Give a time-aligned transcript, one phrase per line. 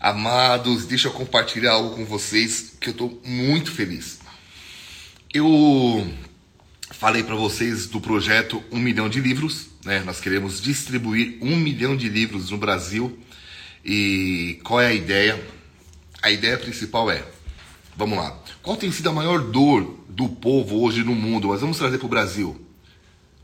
[0.00, 4.20] Amados, deixa eu compartilhar algo com vocês que eu estou muito feliz.
[5.34, 6.08] Eu
[6.92, 9.98] falei para vocês do projeto Um Milhão de Livros, né?
[10.06, 13.18] Nós queremos distribuir um milhão de livros no Brasil.
[13.84, 15.44] E qual é a ideia?
[16.22, 17.24] A ideia principal é,
[17.96, 21.48] vamos lá, qual tem sido a maior dor do povo hoje no mundo?
[21.48, 22.64] Mas vamos trazer para o Brasil.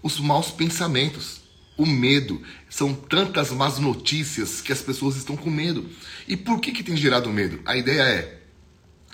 [0.01, 1.41] Os maus pensamentos
[1.77, 2.43] o medo.
[2.69, 5.89] São tantas más notícias que as pessoas estão com medo.
[6.27, 7.61] E por que, que tem gerado medo?
[7.65, 8.41] A ideia é: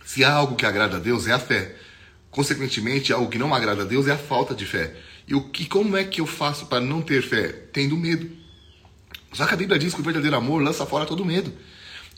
[0.04, 1.76] se há algo que agrada a Deus, é a fé.
[2.30, 4.94] Consequentemente, algo que não agrada a Deus é a falta de fé.
[5.26, 7.48] E o que, como é que eu faço para não ter fé?
[7.72, 8.30] Tendo medo.
[9.32, 11.52] Só que a Bíblia diz que o verdadeiro amor lança fora todo medo.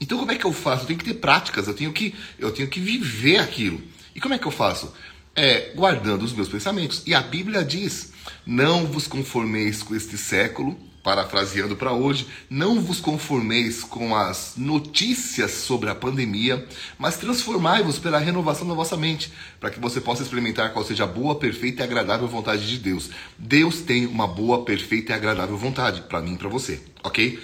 [0.00, 0.83] Então como é que eu faço?
[0.83, 3.80] Eu tenho que ter práticas, eu tenho que, eu tenho que viver aquilo.
[4.14, 4.92] E como é que eu faço?
[5.34, 7.02] É guardando os meus pensamentos.
[7.06, 8.12] E a Bíblia diz
[8.46, 15.50] não vos conformeis com este século, parafraseando para hoje, não vos conformeis com as notícias
[15.50, 16.64] sobre a pandemia,
[16.98, 21.06] mas transformai-vos pela renovação da vossa mente, para que você possa experimentar qual seja a
[21.06, 23.10] boa, perfeita e agradável vontade de Deus.
[23.36, 27.41] Deus tem uma boa, perfeita e agradável vontade para mim e para você, ok?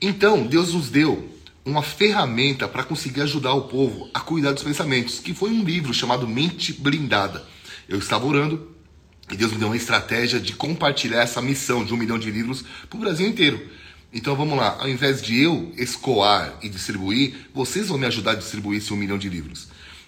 [0.00, 1.35] Então, Deus nos deu
[1.66, 5.92] uma ferramenta para conseguir ajudar o povo a cuidar dos pensamentos, que foi um livro
[5.92, 7.44] chamado Mente Blindada.
[7.88, 8.70] Eu estava orando
[9.28, 12.64] e Deus me deu uma estratégia de compartilhar essa missão de um milhão de livros
[12.88, 13.60] para o Brasil inteiro.
[14.12, 18.36] Então vamos lá, ao invés de eu escoar e distribuir, vocês vão me ajudar a
[18.36, 19.66] distribuir esse um milhão de livros.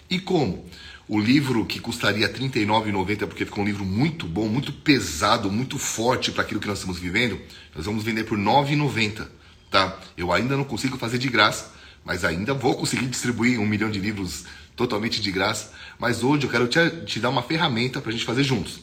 [0.09, 0.65] E como?
[1.09, 5.77] O livro que custaria R$ 39,90, porque ficou um livro muito bom, muito pesado, muito
[5.77, 7.37] forte para aquilo que nós estamos vivendo,
[7.75, 9.38] nós vamos vender por R$ 9,90.
[9.69, 9.97] Tá?
[10.17, 11.71] Eu ainda não consigo fazer de graça,
[12.03, 14.45] mas ainda vou conseguir distribuir um milhão de livros
[14.75, 15.71] totalmente de graça.
[15.99, 18.79] Mas hoje eu quero te, te dar uma ferramenta para a gente fazer juntos.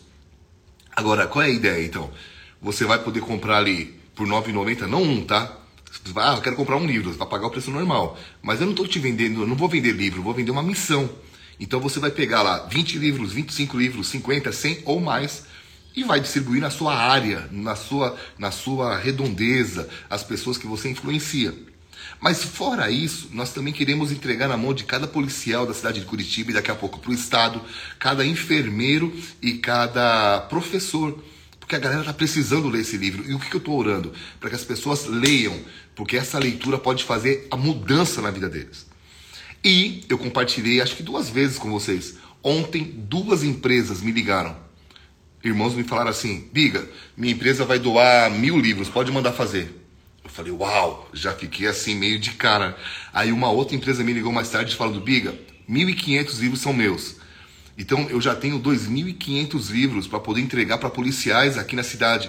[0.95, 2.11] Agora, qual é a ideia então?
[2.61, 5.59] Você vai poder comprar ali por R$ 9,90, não um, tá?
[6.17, 8.19] Ah, eu quero comprar um livro, você vai pagar o preço normal.
[8.43, 10.63] Mas eu não estou te vendendo, eu não vou vender livro, eu vou vender uma
[10.63, 11.09] missão.
[11.59, 15.45] Então você vai pegar lá 20 livros, 25 livros, 50, 100 ou mais
[15.97, 20.91] e vai distribuir na sua área, na sua, na sua redondeza, as pessoas que você
[20.91, 21.55] influencia.
[22.21, 26.07] Mas fora isso, nós também queremos entregar na mão de cada policial da cidade de
[26.07, 27.63] Curitiba e daqui a pouco para o Estado,
[27.99, 31.19] cada enfermeiro e cada professor.
[31.59, 33.29] Porque a galera está precisando ler esse livro.
[33.29, 34.13] E o que, que eu estou orando?
[34.39, 35.59] Para que as pessoas leiam,
[35.95, 38.87] porque essa leitura pode fazer a mudança na vida deles.
[39.65, 42.17] E eu compartilhei, acho que duas vezes com vocês.
[42.43, 44.66] Ontem, duas empresas me ligaram.
[45.47, 46.85] Irmãos me falaram assim: Biga,
[47.17, 49.81] minha empresa vai doar mil livros, pode mandar fazer.
[50.25, 52.77] Eu falei, uau, já fiquei assim meio de cara.
[53.13, 55.39] Aí uma outra empresa me ligou mais tarde falando, Biga,
[55.71, 57.15] 1.500 livros são meus.
[57.79, 62.29] Então eu já tenho 2.500 livros para poder entregar para policiais aqui na cidade.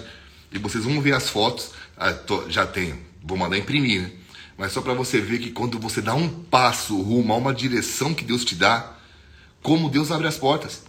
[0.52, 1.72] E vocês vão ver as fotos.
[1.96, 4.12] Ah, tô, já tenho, vou mandar imprimir, né?
[4.56, 8.14] Mas só para você ver que quando você dá um passo rumo a uma direção
[8.14, 8.96] que Deus te dá,
[9.60, 10.84] como Deus abre as portas.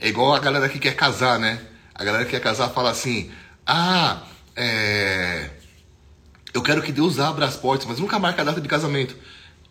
[0.00, 1.60] É igual a galera que quer casar, né?
[1.94, 3.30] A galera que quer casar fala assim:
[3.66, 4.22] ah,
[4.54, 5.50] é
[6.56, 9.14] eu quero que Deus abra as portas, mas nunca marca a data de casamento.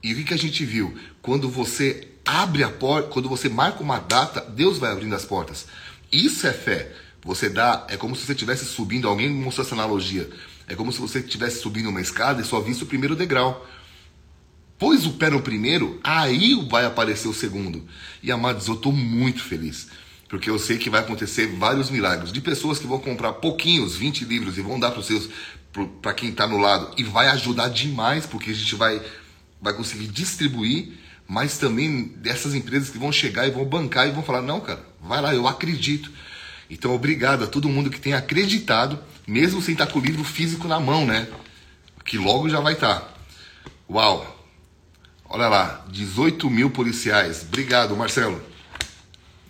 [0.03, 0.95] E o que, que a gente viu?
[1.19, 5.65] Quando você abre a porta, quando você marca uma data, Deus vai abrindo as portas.
[6.11, 6.91] Isso é fé.
[7.23, 10.29] Você dá, é como se você estivesse subindo, alguém mostrou essa analogia.
[10.67, 13.67] É como se você estivesse subindo uma escada e só visse o primeiro degrau.
[14.77, 17.83] Pôs o pé no primeiro, aí vai aparecer o segundo.
[18.21, 19.87] E amados, eu estou muito feliz.
[20.27, 22.31] Porque eu sei que vai acontecer vários milagres.
[22.31, 25.29] De pessoas que vão comprar pouquinhos, 20 livros, e vão dar para os seus
[26.01, 29.01] para quem está no lado e vai ajudar demais, porque a gente vai,
[29.61, 30.93] vai conseguir distribuir,
[31.27, 34.85] mas também dessas empresas que vão chegar e vão bancar e vão falar: não, cara,
[35.01, 36.09] vai lá, eu acredito.
[36.69, 40.67] Então, obrigado a todo mundo que tem acreditado, mesmo sem estar com o livro físico
[40.67, 41.27] na mão, né?
[42.05, 43.13] Que logo já vai estar.
[43.89, 44.31] Uau!
[45.27, 47.43] Olha lá, 18 mil policiais.
[47.47, 48.41] Obrigado, Marcelo.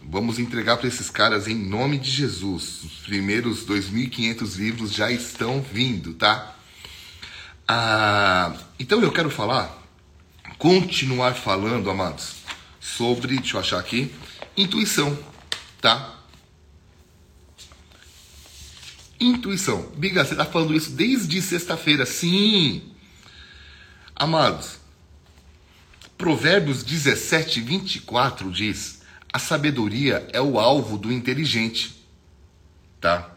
[0.07, 2.83] Vamos entregar para esses caras em nome de Jesus.
[2.83, 6.55] Os primeiros 2.500 livros já estão vindo, tá?
[7.67, 9.83] Ah, então eu quero falar,
[10.59, 12.35] continuar falando, amados,
[12.79, 14.13] sobre, deixa eu achar aqui,
[14.55, 15.17] intuição,
[15.81, 16.19] tá?
[19.19, 19.91] Intuição.
[19.97, 22.05] Biga, você está falando isso desde sexta-feira.
[22.05, 22.91] Sim.
[24.15, 24.77] Amados,
[26.15, 29.03] Provérbios 17, 24 diz
[29.35, 31.93] a sabedoria é o alvo do inteligente,
[33.01, 33.35] tá?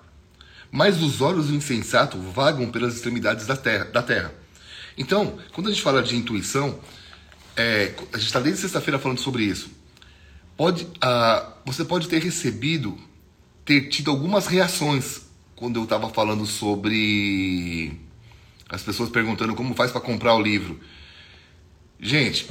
[0.71, 3.87] Mas os olhos do insensato vagam pelas extremidades da terra.
[3.87, 4.33] Da terra.
[4.97, 6.79] Então, quando a gente fala de intuição,
[7.56, 9.71] é, a gente está desde sexta-feira falando sobre isso.
[10.56, 12.97] Pode, uh, você pode ter recebido,
[13.65, 15.23] ter tido algumas reações
[15.56, 18.00] quando eu estava falando sobre
[18.69, 20.79] as pessoas perguntando como faz para comprar o livro.
[21.99, 22.47] Gente,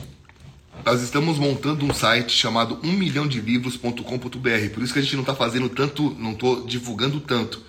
[0.87, 4.73] nós estamos montando um site chamado 1milhãodelivros.com.br.
[4.73, 7.61] Por isso que a gente não está fazendo tanto, não estou divulgando tanto.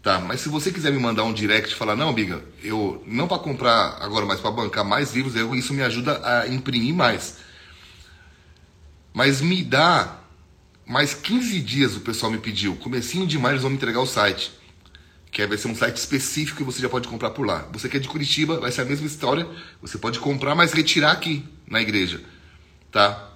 [0.00, 3.26] Tá, mas se você quiser me mandar um direct e falar, não, Biga, eu não
[3.26, 7.38] para comprar agora, mas para bancar mais livros, eu, isso me ajuda a imprimir mais.
[9.12, 10.20] Mas me dá
[10.86, 12.76] mais 15 dias, o pessoal me pediu.
[12.76, 14.52] Comecinho de maio eles vão me entregar o site.
[15.32, 17.66] Que vai ser um site específico que você já pode comprar por lá.
[17.72, 19.44] Você que é de Curitiba, vai ser a mesma história.
[19.82, 22.20] Você pode comprar, mas retirar aqui na igreja.
[22.94, 23.28] Tá?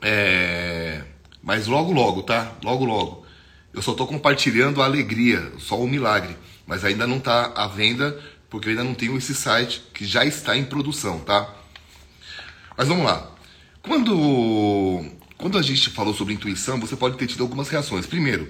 [0.00, 1.02] É...
[1.42, 2.52] Mas logo, logo, tá?
[2.62, 3.26] Logo, logo.
[3.74, 6.36] Eu só estou compartilhando a alegria, só o milagre.
[6.64, 8.16] Mas ainda não está à venda,
[8.48, 11.52] porque eu ainda não tenho esse site que já está em produção, tá?
[12.76, 13.28] Mas vamos lá.
[13.82, 15.04] Quando,
[15.36, 18.06] quando a gente falou sobre intuição, você pode ter tido algumas reações.
[18.06, 18.48] Primeiro,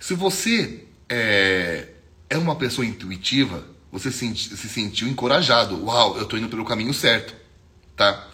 [0.00, 1.88] se você é,
[2.30, 3.62] é uma pessoa intuitiva,
[3.92, 5.84] você se, se sentiu encorajado.
[5.84, 7.34] Uau, eu estou indo pelo caminho certo,
[7.94, 8.26] tá?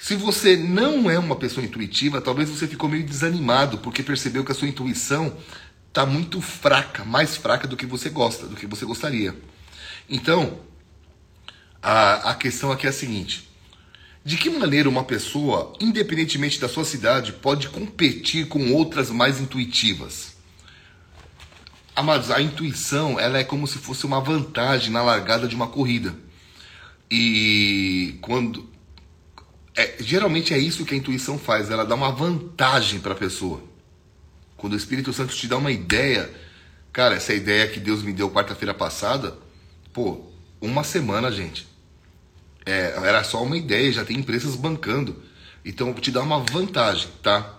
[0.00, 4.50] Se você não é uma pessoa intuitiva, talvez você ficou meio desanimado porque percebeu que
[4.50, 5.36] a sua intuição
[5.88, 9.36] está muito fraca, mais fraca do que você gosta, do que você gostaria.
[10.08, 10.58] Então,
[11.82, 13.50] a, a questão aqui é a seguinte:
[14.24, 20.34] de que maneira uma pessoa, independentemente da sua cidade, pode competir com outras mais intuitivas?
[21.94, 26.14] Amados, a intuição ela é como se fosse uma vantagem na largada de uma corrida.
[27.10, 28.69] E quando
[29.76, 33.62] é, geralmente é isso que a intuição faz, ela dá uma vantagem para a pessoa.
[34.56, 36.30] Quando o Espírito Santo te dá uma ideia,
[36.92, 39.36] cara, essa ideia que Deus me deu quarta-feira passada,
[39.92, 40.20] pô,
[40.60, 41.66] uma semana, gente.
[42.66, 45.22] É, era só uma ideia, já tem empresas bancando.
[45.64, 47.58] Então te dá uma vantagem, tá?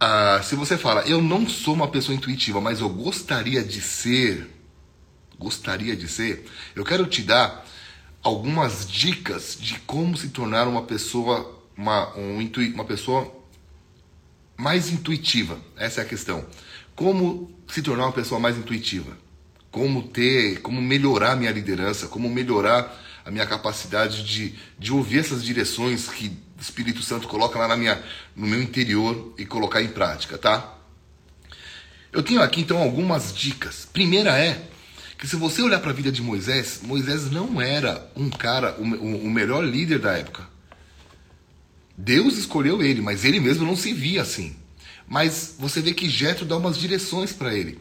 [0.00, 4.50] Ah, se você fala, eu não sou uma pessoa intuitiva, mas eu gostaria de ser,
[5.38, 6.44] gostaria de ser,
[6.74, 7.64] eu quero te dar
[8.22, 12.38] algumas dicas de como se tornar uma pessoa uma, um,
[12.74, 13.32] uma pessoa
[14.56, 15.58] mais intuitiva.
[15.76, 16.46] Essa é a questão.
[16.94, 19.16] Como se tornar uma pessoa mais intuitiva?
[19.70, 25.42] Como ter, como melhorar minha liderança, como melhorar a minha capacidade de, de ouvir essas
[25.42, 28.02] direções que o Espírito Santo coloca lá na minha,
[28.36, 30.78] no meu interior e colocar em prática, tá?
[32.12, 33.88] Eu tenho aqui então algumas dicas.
[33.90, 34.68] Primeira é
[35.22, 38.82] que se você olhar para a vida de Moisés, Moisés não era um cara, o,
[38.82, 40.48] o, o melhor líder da época.
[41.96, 44.56] Deus escolheu ele, mas ele mesmo não se via assim.
[45.06, 47.78] Mas você vê que Jetro dá umas direções para ele.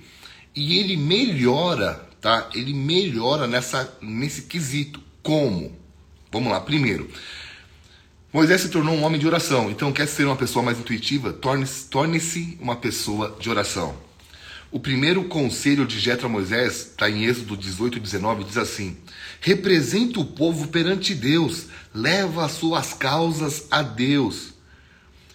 [0.56, 2.48] E ele melhora, tá?
[2.54, 5.02] Ele melhora nessa nesse quesito.
[5.24, 5.76] Como?
[6.32, 7.10] Vamos lá, primeiro.
[8.32, 9.72] Moisés se tornou um homem de oração.
[9.72, 11.34] Então, quer ser uma pessoa mais intuitiva?
[11.34, 12.22] Torne-se torne
[12.62, 14.11] uma pessoa de oração.
[14.72, 18.96] O primeiro conselho de Jetro Moisés, está em Êxodo 18, 19, diz assim:
[19.42, 24.54] Representa o povo perante Deus, leva as suas causas a Deus.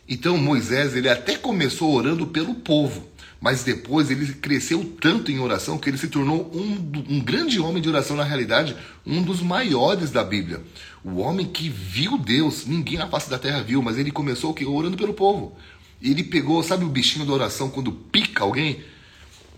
[0.08, 3.06] Então Moisés, ele até começou orando pelo povo,
[3.38, 7.82] mas depois ele cresceu tanto em oração que ele se tornou um, um grande homem
[7.82, 8.74] de oração, na realidade,
[9.04, 10.62] um dos maiores da Bíblia.
[11.04, 14.54] O homem que viu Deus, ninguém na face da terra viu, mas ele começou o
[14.54, 14.64] quê?
[14.64, 15.54] Orando pelo povo.
[16.00, 18.82] Ele pegou, sabe o bichinho da oração quando pica alguém?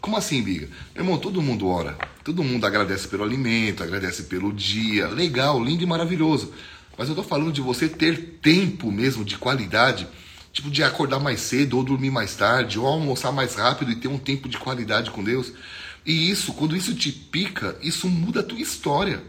[0.01, 0.69] Como assim, Biga?
[0.95, 1.97] Meu irmão, todo mundo ora.
[2.25, 5.09] Todo mundo agradece pelo alimento, agradece pelo dia.
[5.09, 6.53] Legal, lindo e maravilhoso.
[6.97, 10.07] Mas eu tô falando de você ter tempo mesmo de qualidade,
[10.53, 14.09] tipo de acordar mais cedo ou dormir mais tarde, ou almoçar mais rápido e ter
[14.09, 15.53] um tempo de qualidade com Deus.
[16.05, 19.23] E isso, quando isso te pica, isso muda a tua história.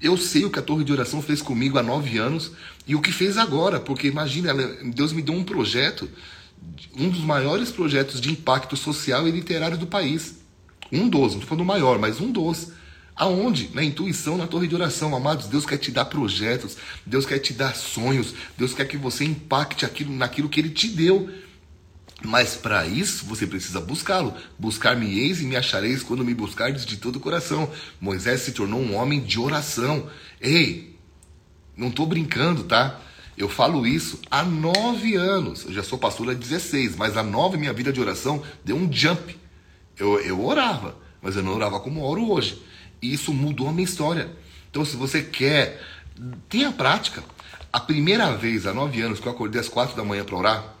[0.00, 2.52] Eu sei o que a Torre de Oração fez comigo há nove anos
[2.86, 4.54] e o que fez agora, porque imagina,
[4.94, 6.08] Deus me deu um projeto
[6.96, 10.40] um dos maiores projetos de impacto social e literário do país.
[10.92, 12.72] Um dos, não estou falando maior, mas um dos.
[13.14, 13.70] Aonde?
[13.74, 15.14] Na intuição, na torre de oração.
[15.14, 19.24] Amados, Deus quer te dar projetos, Deus quer te dar sonhos, Deus quer que você
[19.24, 21.28] impacte aquilo, naquilo que Ele te deu.
[22.22, 24.34] Mas para isso você precisa buscá-lo.
[24.58, 27.70] Buscar-me-eis e me achareis quando me buscardes de todo o coração.
[28.00, 30.08] Moisés se tornou um homem de oração.
[30.40, 30.96] Ei,
[31.76, 33.00] não estou brincando, tá?
[33.36, 35.64] Eu falo isso há nove anos.
[35.64, 38.92] Eu já sou pastor há 16, mas há nove minha vida de oração deu um
[38.92, 39.38] jump.
[39.96, 42.62] Eu, eu orava, mas eu não orava como oro hoje.
[43.00, 44.30] E isso mudou a minha história.
[44.70, 45.80] Então, se você quer,
[46.48, 47.22] tenha prática.
[47.72, 50.74] A primeira vez, há nove anos, que eu acordei às quatro da manhã para orar,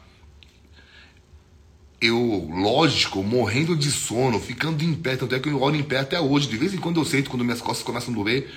[2.00, 5.98] eu, lógico, morrendo de sono, ficando em pé, tanto é que eu oro em pé
[5.98, 6.48] até hoje.
[6.48, 8.50] De vez em quando eu sento, quando minhas costas começam a doer,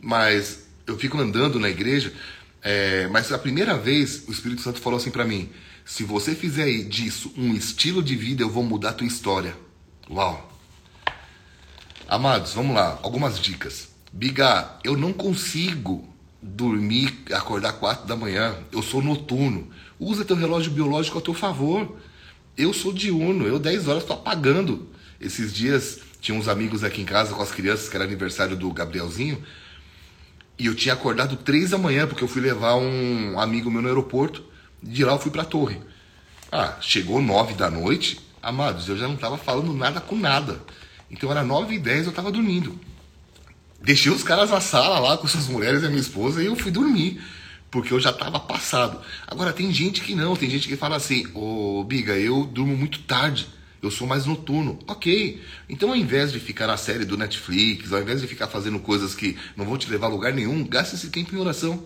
[0.00, 2.12] mas eu fico andando na igreja,
[2.62, 5.50] é, mas a primeira vez o Espírito Santo falou assim para mim:
[5.84, 9.56] se você fizer disso um estilo de vida, eu vou mudar a tua história.
[10.08, 10.48] Uau!
[12.08, 13.88] Amados, vamos lá, algumas dicas.
[14.12, 16.08] Biga, eu não consigo
[16.42, 18.56] dormir, acordar quatro da manhã.
[18.72, 19.68] Eu sou noturno.
[19.98, 21.96] Usa teu relógio biológico a teu favor.
[22.56, 24.88] Eu sou diurno, eu 10 horas estou apagando.
[25.20, 28.70] Esses dias tinha uns amigos aqui em casa com as crianças, que era aniversário do
[28.72, 29.42] Gabrielzinho,
[30.60, 33.88] e eu tinha acordado três da manhã, porque eu fui levar um amigo meu no
[33.88, 34.44] aeroporto,
[34.82, 35.80] de lá eu fui pra torre.
[36.52, 40.60] Ah, chegou nove da noite, amados, eu já não estava falando nada com nada.
[41.10, 42.78] Então era nove e dez, eu estava dormindo.
[43.82, 46.54] Deixei os caras na sala lá com suas mulheres e a minha esposa e eu
[46.54, 47.22] fui dormir
[47.70, 49.00] porque eu já estava passado.
[49.26, 52.98] Agora tem gente que não, tem gente que fala assim: "Ô, Biga, eu durmo muito
[53.00, 53.48] tarde,
[53.82, 54.78] eu sou mais noturno".
[54.86, 55.42] OK.
[55.68, 59.14] Então ao invés de ficar na série do Netflix, ao invés de ficar fazendo coisas
[59.14, 61.84] que não vão te levar a lugar nenhum, gaste esse tempo em oração.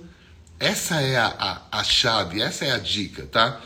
[0.59, 3.61] Essa é a, a, a chave, essa é a dica, tá?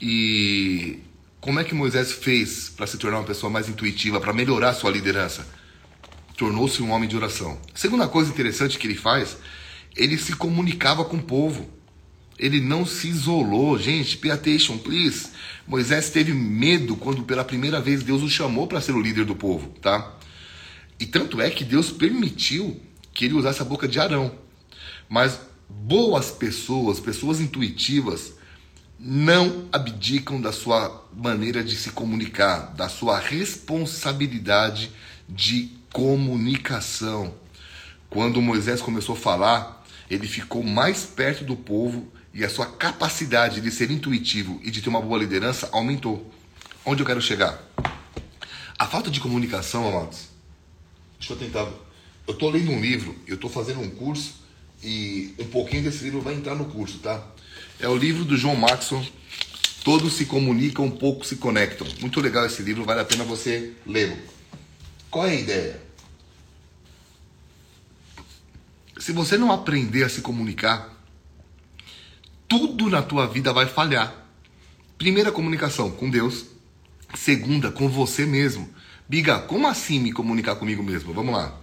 [0.00, 0.98] E
[1.40, 4.90] como é que Moisés fez para se tornar uma pessoa mais intuitiva, para melhorar sua
[4.90, 5.46] liderança?
[6.42, 7.56] tornou-se um homem de oração.
[7.72, 9.36] Segunda coisa interessante que ele faz,
[9.96, 11.70] ele se comunicava com o povo.
[12.42, 13.78] Ele não se isolou.
[13.78, 15.28] Gente, pay attention, please.
[15.64, 19.36] Moisés teve medo quando pela primeira vez Deus o chamou para ser o líder do
[19.36, 20.18] povo, tá?
[20.98, 22.80] E tanto é que Deus permitiu
[23.14, 24.32] que ele usasse a boca de Arão.
[25.08, 28.32] Mas boas pessoas, pessoas intuitivas,
[28.98, 34.90] não abdicam da sua maneira de se comunicar, da sua responsabilidade
[35.28, 37.34] de comunicação.
[38.10, 43.60] Quando Moisés começou a falar, ele ficou mais perto do povo e a sua capacidade
[43.60, 46.30] de ser intuitivo e de ter uma boa liderança aumentou.
[46.84, 47.62] Onde eu quero chegar?
[48.78, 50.28] A falta de comunicação, amados.
[51.18, 51.68] Deixa eu tentar.
[52.26, 54.34] Eu estou lendo um livro, eu estou fazendo um curso
[54.82, 57.24] e um pouquinho desse livro vai entrar no curso, tá?
[57.78, 59.04] É o livro do João Maxon.
[59.84, 61.86] Todos se comunicam, poucos se conectam.
[62.00, 64.16] Muito legal esse livro, vale a pena você lê-lo.
[65.10, 65.82] Qual é a ideia?
[68.98, 70.91] Se você não aprender a se comunicar,
[72.52, 74.14] tudo na tua vida vai falhar.
[74.98, 76.44] Primeira comunicação com Deus,
[77.14, 78.68] segunda com você mesmo.
[79.08, 81.14] Biga, como assim me comunicar comigo mesmo?
[81.14, 81.58] Vamos lá.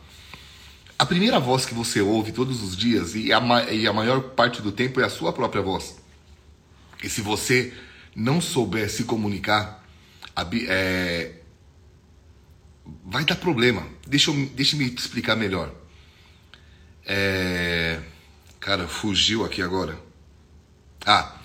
[0.98, 3.39] A primeira voz que você ouve todos os dias e a,
[3.72, 5.96] e a maior parte do tempo é a sua própria voz.
[7.03, 7.72] E se você
[8.15, 9.88] não souber se comunicar,
[10.67, 11.36] é,
[13.05, 13.86] vai dar problema.
[14.08, 15.72] Deixa eu, deixa eu me explicar melhor.
[17.05, 18.00] É...
[18.60, 20.09] Cara, fugiu aqui agora.
[21.06, 21.36] Ah,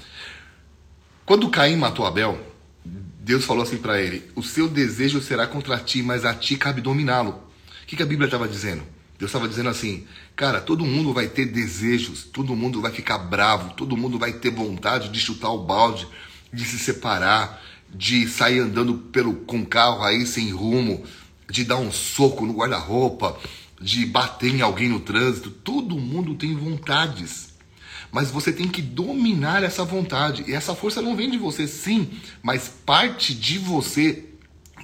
[1.25, 2.39] quando Caim matou Abel,
[2.85, 6.83] Deus falou assim para ele: O seu desejo será contra ti, mas a ti cabe
[6.83, 7.31] dominá-lo.
[7.31, 8.83] O que, que a Bíblia estava dizendo?
[9.19, 10.07] Deus estava dizendo assim:
[10.37, 14.51] Cara, todo mundo vai ter desejos, todo mundo vai ficar bravo, todo mundo vai ter
[14.51, 16.07] vontade de chutar o balde,
[16.53, 21.05] de se separar, de sair andando pelo com carro aí sem rumo,
[21.49, 23.39] de dar um soco no guarda-roupa,
[23.81, 25.51] de bater em alguém no trânsito.
[25.51, 27.54] Todo mundo tem vontades.
[28.15, 30.45] Mas você tem que dominar essa vontade.
[30.47, 34.27] E essa força não vem de você, sim, mas parte de você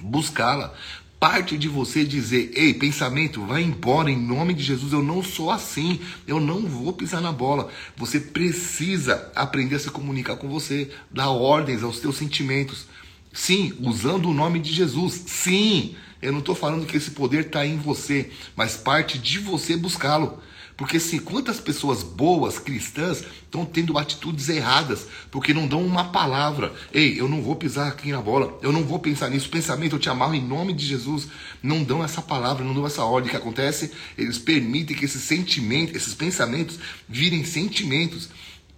[0.01, 0.73] buscá-la.
[1.17, 4.91] Parte de você dizer: ei, pensamento, vai embora em nome de Jesus.
[4.91, 6.01] Eu não sou assim.
[6.27, 7.69] Eu não vou pisar na bola.
[7.95, 12.85] Você precisa aprender a se comunicar com você, dar ordens aos seus sentimentos.
[13.31, 15.23] Sim, usando o nome de Jesus.
[15.27, 19.77] Sim, eu não estou falando que esse poder está em você, mas parte de você
[19.77, 20.41] buscá-lo.
[20.81, 26.73] Porque se quantas pessoas boas, cristãs, estão tendo atitudes erradas, porque não dão uma palavra.
[26.91, 29.47] Ei, eu não vou pisar aqui na bola, eu não vou pensar nisso.
[29.47, 31.27] Pensamento, eu te amarro em nome de Jesus.
[31.61, 33.27] Não dão essa palavra, não dão essa ordem.
[33.27, 33.91] O que acontece?
[34.17, 38.29] Eles permitem que esses sentimentos, esses pensamentos virem sentimentos.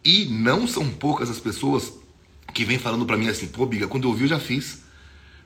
[0.04, 1.94] E não são poucas as pessoas
[2.54, 4.83] que vêm falando para mim assim, pô, Biga, quando eu eu já fiz.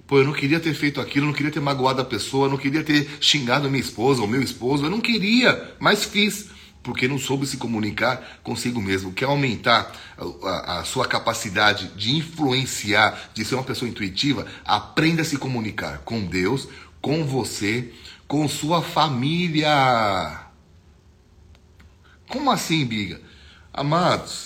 [0.07, 2.51] Pô, eu não queria ter feito aquilo, eu não queria ter magoado a pessoa, eu
[2.51, 6.49] não queria ter xingado a minha esposa ou meu esposo, eu não queria, mas fiz.
[6.81, 9.11] Porque não soube se comunicar consigo mesmo.
[9.11, 14.47] Quer aumentar a, a, a sua capacidade de influenciar, de ser uma pessoa intuitiva?
[14.63, 16.69] Aprenda a se comunicar com Deus,
[17.01, 17.91] com você,
[18.25, 20.45] com sua família.
[22.29, 23.19] Como assim, Biga?
[23.73, 24.45] Amados,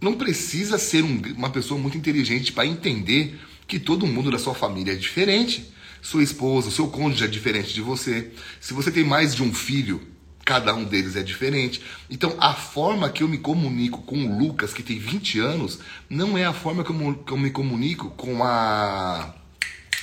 [0.00, 4.54] não precisa ser um, uma pessoa muito inteligente para entender que todo mundo da sua
[4.54, 5.72] família é diferente.
[6.02, 8.30] Sua esposa, seu cônjuge é diferente de você.
[8.60, 10.06] Se você tem mais de um filho,
[10.44, 11.80] cada um deles é diferente.
[12.10, 15.78] Então, a forma que eu me comunico com o Lucas, que tem 20 anos,
[16.08, 19.34] não é a forma que eu, me comunico com a.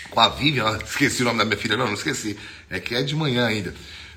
[0.09, 2.35] Com a Vivian, esqueci o nome da minha filha, não, não esqueci.
[2.69, 3.73] É que é de manhã ainda.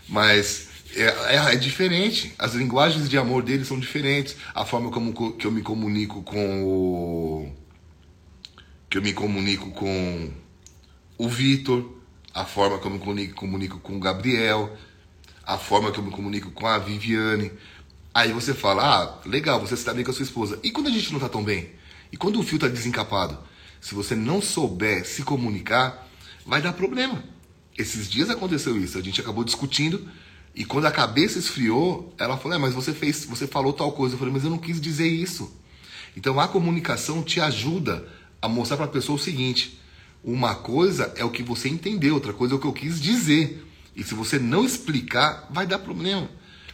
[0.08, 2.32] Mas é, é, é, diferente.
[2.38, 4.36] As linguagens de amor deles são diferentes.
[4.54, 7.63] A forma como que eu me comunico com o
[8.94, 10.30] que eu me comunico com
[11.18, 11.84] o Vitor,
[12.32, 14.72] a forma como eu me comunico com o Gabriel,
[15.44, 17.50] a forma que eu me comunico com a Viviane.
[18.14, 20.60] Aí você fala, ah, legal, você está bem com a sua esposa.
[20.62, 21.72] E quando a gente não está tão bem?
[22.12, 23.36] E quando o fio está desencapado?
[23.80, 26.08] Se você não souber se comunicar,
[26.46, 27.20] vai dar problema.
[27.76, 30.08] Esses dias aconteceu isso, a gente acabou discutindo
[30.54, 34.14] e quando a cabeça esfriou, ela falou: é, mas você fez, você falou tal coisa.
[34.14, 35.52] Eu falei: mas eu não quis dizer isso.
[36.16, 38.06] Então a comunicação te ajuda
[38.44, 39.78] a mostrar para a pessoa o seguinte:
[40.22, 43.66] uma coisa é o que você entendeu, outra coisa é o que eu quis dizer.
[43.96, 46.28] E se você não explicar, vai dar problema.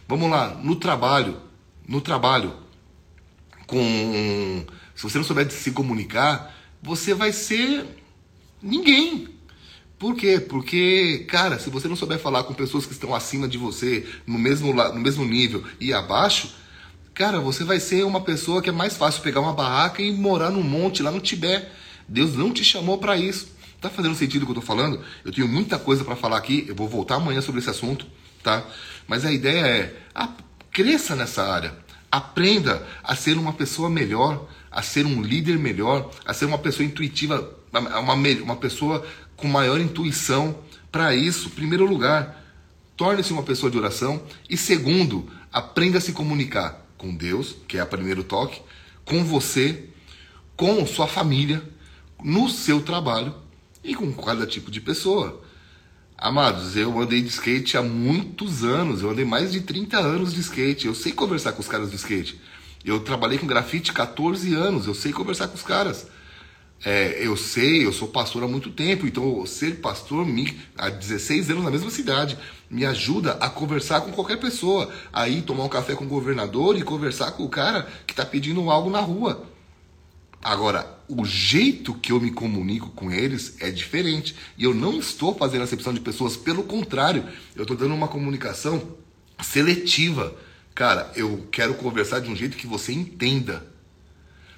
[0.08, 1.36] Vamos lá, no trabalho,
[1.86, 2.54] no trabalho,
[3.66, 7.86] com se você não souber se comunicar, você vai ser
[8.60, 9.28] ninguém.
[9.98, 10.40] Por quê?
[10.40, 14.38] Porque, cara, se você não souber falar com pessoas que estão acima de você, no
[14.38, 16.54] mesmo, no mesmo nível e abaixo,
[17.14, 20.50] cara, você vai ser uma pessoa que é mais fácil pegar uma barraca e morar
[20.50, 21.66] num monte lá no Tibete.
[22.08, 23.48] Deus não te chamou para isso.
[23.80, 25.02] Tá fazendo sentido o que eu tô falando?
[25.24, 28.06] Eu tenho muita coisa para falar aqui, eu vou voltar amanhã sobre esse assunto,
[28.42, 28.62] tá?
[29.08, 30.28] Mas a ideia é, ah,
[30.70, 31.74] cresça nessa área.
[32.10, 36.84] Aprenda a ser uma pessoa melhor, a ser um líder melhor, a ser uma pessoa
[36.84, 40.58] intuitiva, uma, uma pessoa com maior intuição
[40.92, 41.50] para isso.
[41.50, 42.44] Primeiro lugar,
[42.96, 44.22] torne-se uma pessoa de oração.
[44.48, 48.60] E segundo, aprenda a se comunicar com Deus, que é o primeiro toque,
[49.06, 49.88] com você,
[50.54, 51.62] com sua família,
[52.22, 53.34] no seu trabalho
[53.82, 55.42] e com cada tipo de pessoa.
[56.18, 60.40] Amados, eu andei de skate há muitos anos, eu andei mais de 30 anos de
[60.40, 62.38] skate, eu sei conversar com os caras do skate.
[62.84, 66.06] Eu trabalhei com grafite 14 anos, eu sei conversar com os caras.
[66.82, 71.50] É, eu sei, eu sou pastor há muito tempo, então ser pastor me, há 16
[71.50, 72.38] anos na mesma cidade
[72.70, 76.78] me ajuda a conversar com qualquer pessoa, a ir tomar um café com o governador
[76.78, 79.44] e conversar com o cara que está pedindo algo na rua.
[80.42, 84.34] Agora, o jeito que eu me comunico com eles é diferente.
[84.56, 88.96] E eu não estou fazendo acepção de pessoas, pelo contrário, eu estou dando uma comunicação
[89.42, 90.34] seletiva.
[90.74, 93.66] Cara, eu quero conversar de um jeito que você entenda.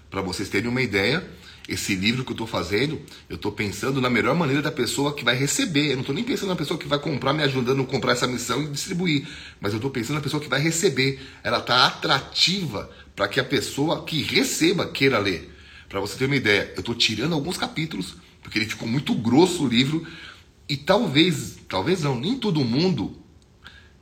[0.08, 1.26] Para vocês terem uma ideia,
[1.72, 5.24] esse livro que eu estou fazendo, eu estou pensando na melhor maneira da pessoa que
[5.24, 5.90] vai receber.
[5.90, 8.26] Eu não estou nem pensando na pessoa que vai comprar, me ajudando a comprar essa
[8.26, 9.26] missão e distribuir.
[9.60, 11.20] Mas eu estou pensando na pessoa que vai receber.
[11.42, 15.50] Ela está atrativa para que a pessoa que receba queira ler.
[15.88, 19.64] Para você ter uma ideia, eu estou tirando alguns capítulos, porque ele ficou muito grosso
[19.64, 20.06] o livro.
[20.68, 23.16] E talvez, talvez não, nem todo mundo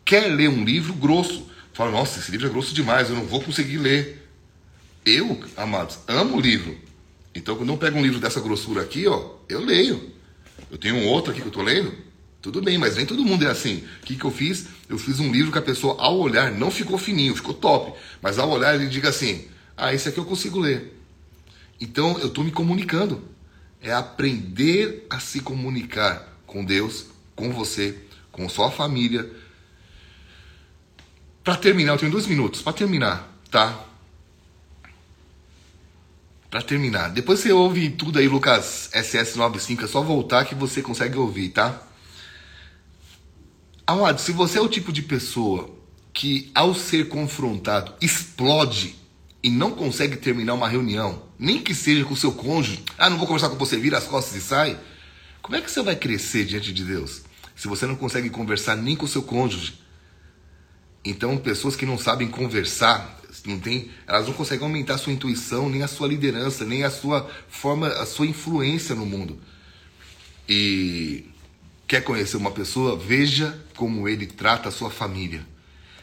[0.04, 1.48] quer ler um livro grosso.
[1.72, 4.28] Fala, nossa, esse livro é grosso demais, eu não vou conseguir ler.
[5.06, 6.89] Eu, amados, amo o livro
[7.34, 10.12] então, quando eu pego um livro dessa grossura aqui, ó, eu leio.
[10.70, 11.92] Eu tenho um outro aqui que eu estou lendo.
[12.42, 13.84] Tudo bem, mas nem todo mundo é assim.
[14.02, 14.66] O que, que eu fiz?
[14.88, 17.92] Eu fiz um livro que a pessoa, ao olhar, não ficou fininho, ficou top.
[18.20, 20.96] Mas ao olhar, ele diga assim: Ah, esse aqui eu consigo ler.
[21.80, 23.22] Então, eu estou me comunicando.
[23.82, 27.96] É aprender a se comunicar com Deus, com você,
[28.32, 29.30] com sua família.
[31.42, 32.60] Para terminar, eu tenho dois minutos.
[32.60, 33.89] Para terminar, tá?
[36.50, 41.16] Para terminar, depois você ouve tudo aí, Lucas SS95, é só voltar que você consegue
[41.16, 41.80] ouvir, tá?
[43.86, 45.70] Amado, se você é o tipo de pessoa
[46.12, 48.96] que, ao ser confrontado, explode
[49.40, 53.16] e não consegue terminar uma reunião, nem que seja com o seu cônjuge, ah, não
[53.16, 54.76] vou conversar com você, vira as costas e sai,
[55.40, 57.22] como é que você vai crescer diante de Deus?
[57.54, 59.80] Se você não consegue conversar nem com o seu cônjuge.
[61.04, 65.68] Então, pessoas que não sabem conversar, não tem, elas não conseguem aumentar a sua intuição,
[65.68, 69.38] nem a sua liderança, nem a sua forma, a sua influência no mundo.
[70.48, 71.26] E
[71.86, 75.46] quer conhecer uma pessoa, veja como ele trata a sua família.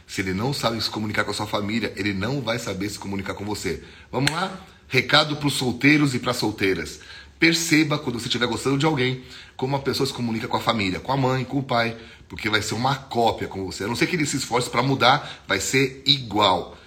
[0.06, 2.98] Se ele não sabe se comunicar com a sua família, ele não vai saber se
[2.98, 3.84] comunicar com você.
[4.10, 4.58] Vamos lá?
[4.88, 7.00] Recado para os solteiros e para as solteiras.
[7.38, 9.22] Perceba quando você estiver gostando de alguém,
[9.54, 11.94] como a pessoa se comunica com a família, com a mãe, com o pai,
[12.26, 13.84] porque vai ser uma cópia com você.
[13.84, 16.77] A não ser que ele se esforce para mudar, vai ser igual.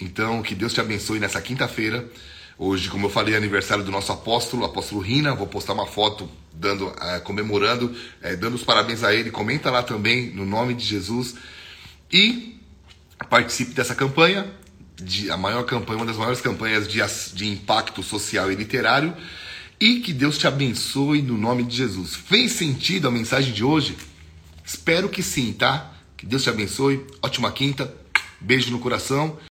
[0.00, 2.08] Então, que Deus te abençoe nessa quinta-feira.
[2.62, 5.34] Hoje, como eu falei, é aniversário do nosso apóstolo, apóstolo Rina.
[5.34, 9.30] Vou postar uma foto dando, é, comemorando, é, dando os parabéns a ele.
[9.30, 11.36] Comenta lá também, no nome de Jesus.
[12.12, 12.60] E
[13.30, 14.46] participe dessa campanha,
[14.94, 17.00] de, a maior campanha, uma das maiores campanhas de,
[17.34, 19.16] de impacto social e literário.
[19.80, 22.14] E que Deus te abençoe no nome de Jesus.
[22.14, 23.96] Fez sentido a mensagem de hoje?
[24.62, 25.94] Espero que sim, tá?
[26.14, 27.06] Que Deus te abençoe.
[27.22, 27.90] Ótima quinta.
[28.38, 29.38] Beijo no coração.